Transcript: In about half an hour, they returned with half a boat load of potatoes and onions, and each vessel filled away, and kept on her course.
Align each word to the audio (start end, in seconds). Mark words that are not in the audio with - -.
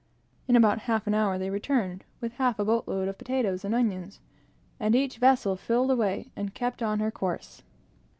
In 0.47 0.55
about 0.55 0.79
half 0.89 1.05
an 1.05 1.13
hour, 1.13 1.37
they 1.37 1.51
returned 1.51 2.05
with 2.21 2.31
half 2.41 2.57
a 2.57 2.65
boat 2.65 2.87
load 2.87 3.07
of 3.07 3.19
potatoes 3.19 3.63
and 3.63 3.75
onions, 3.75 4.19
and 4.79 4.95
each 4.95 5.19
vessel 5.19 5.55
filled 5.55 5.91
away, 5.91 6.31
and 6.35 6.55
kept 6.55 6.81
on 6.81 6.99
her 6.99 7.11
course. 7.11 7.61